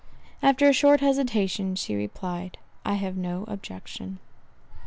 After 0.41 0.67
a 0.67 0.73
short 0.73 0.99
hesitation, 1.01 1.75
she 1.75 1.93
replied, 1.95 2.57
"I 2.83 2.95
have 2.95 3.15
no 3.15 3.43
objection." 3.47 4.17